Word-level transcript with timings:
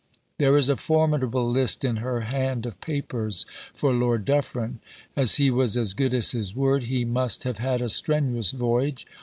There 0.39 0.57
is 0.57 0.67
a 0.67 0.77
formidable 0.77 1.47
list 1.47 1.85
in 1.85 1.97
her 1.97 2.21
hand 2.21 2.65
of 2.65 2.81
"Papers 2.81 3.45
for 3.71 3.93
Lord 3.93 4.25
Dufferin." 4.25 4.79
As 5.15 5.35
he 5.35 5.51
was 5.51 5.77
as 5.77 5.93
good 5.93 6.15
as 6.15 6.31
his 6.31 6.55
word, 6.55 6.85
he 6.89 7.05
must 7.05 7.43
have 7.43 7.59
had 7.59 7.83
a 7.83 7.87
strenuous 7.89 8.49
voyage. 8.49 9.05